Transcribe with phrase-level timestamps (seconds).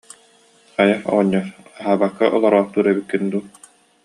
[0.75, 1.45] Хайа, оҕонньор,
[1.79, 3.43] аһаабакка олороохтуур эбиккин дуу